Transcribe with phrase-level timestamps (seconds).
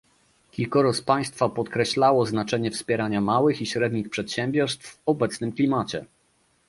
[0.51, 6.05] Kilkoro z państwa podkreślało znaczenie wspierania małych i średnich przedsiębiorstw w obecnym klimacie